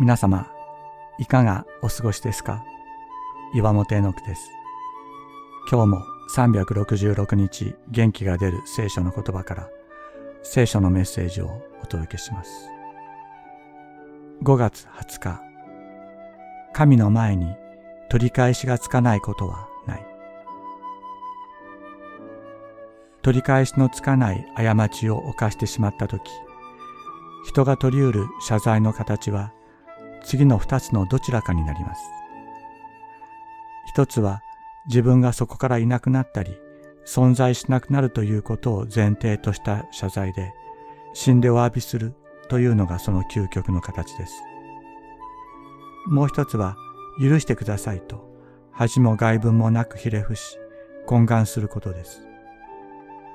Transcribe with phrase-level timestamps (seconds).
[0.00, 0.46] 皆様、
[1.18, 2.64] いかがお過ごしですか？
[3.54, 4.48] 岩本絵の句です。
[5.70, 6.02] 今日も
[6.34, 9.68] 366日元気が出る聖書の言葉から
[10.42, 11.50] 聖書のメッセージを
[11.82, 12.70] お届けします。
[14.42, 15.42] 5月20日、
[16.72, 17.54] 神の前に
[18.08, 20.06] 取り返しがつかないことはない。
[23.20, 26.22] 取り返しのつかない過ちを犯してしまったとき、
[27.44, 29.52] 人が取り得る謝罪の形は
[30.24, 32.02] 次の二つのどちらかになります。
[33.86, 34.42] 一つは
[34.86, 36.56] 自分がそこからいなくなったり、
[37.06, 40.52] 存在しなくなるということを前提とした謝罪で、
[41.12, 42.14] 死んでお詫びする
[42.48, 44.42] というのがその究極の形です。
[46.06, 46.76] もう一つは、
[47.20, 48.30] 許してくださいと、
[48.70, 50.58] 恥も外文もなくひれ伏し、
[51.06, 52.22] 懇願することです。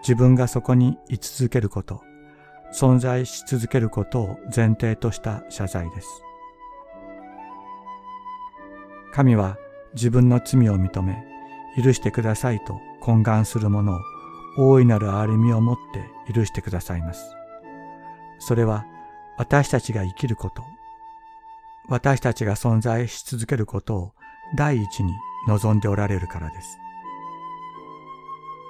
[0.00, 2.00] 自分がそこに居続けること、
[2.74, 6.08] 存在し続けることを前提とした謝罪です。
[9.18, 9.58] 神は
[9.94, 11.26] 自分の罪を認め、
[11.76, 13.98] 許してくださいと懇願する者を
[14.56, 17.34] 大いなる憐れみをもって許してくださいます。
[18.38, 18.86] それは
[19.36, 20.62] 私たちが生きること、
[21.88, 24.12] 私たちが存在し続けることを
[24.54, 25.12] 第一に
[25.48, 26.78] 望んでおられるからです。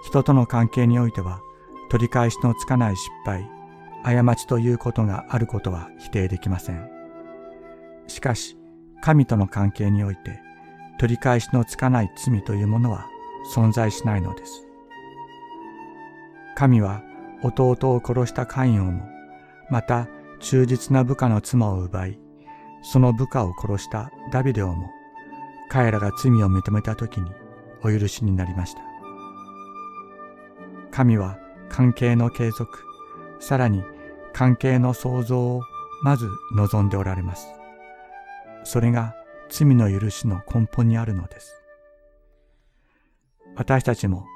[0.04, 1.42] 人との関係においては
[1.90, 3.46] 取り返しのつかない失敗、
[4.02, 6.88] 過ちということがあることは否定できません。
[8.06, 8.57] しかし、
[9.00, 10.40] 神との関係において
[10.98, 13.06] 取り返しのつかない罪というものは
[13.54, 14.66] 存在しないのです。
[16.56, 17.02] 神は
[17.42, 19.08] 弟を殺したカインをも、
[19.70, 20.08] また
[20.40, 22.18] 忠実な部下の妻を奪い、
[22.82, 24.90] その部下を殺したダビデをも、
[25.68, 27.30] 彼らが罪を認めた時に
[27.82, 28.80] お許しになりました。
[30.90, 32.82] 神は関係の継続、
[33.38, 33.84] さらに
[34.32, 35.62] 関係の創造を
[36.02, 37.46] まず望んでおられます。
[38.68, 39.16] それが
[39.48, 41.62] 罪の許しの根本にあるのです。
[43.56, 44.26] 私たちも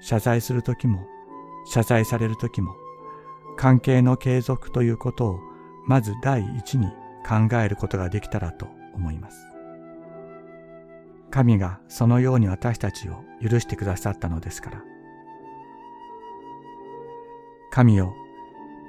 [0.00, 1.04] 謝罪するときも
[1.66, 2.76] 謝罪されるときも
[3.56, 5.40] 関係の継続ということを
[5.88, 6.86] まず第一に
[7.26, 9.48] 考えることができたらと思います。
[11.32, 14.84] 神がそのように私たちを許してくださったのですから。
[17.72, 18.14] 神よ、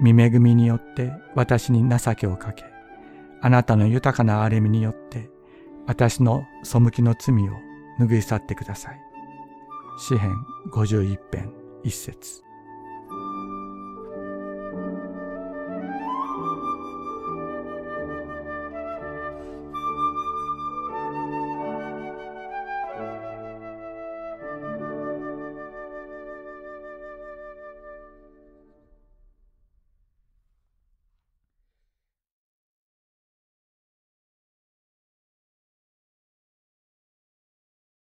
[0.00, 2.73] 見恵みによって私に情けをかけ、
[3.44, 5.28] あなたの豊かな憐れみによって
[5.86, 7.52] 私の背きの罪を
[8.00, 9.00] 拭い去ってください。
[9.98, 10.34] 詩編
[10.72, 11.52] 51編
[11.84, 12.42] 1節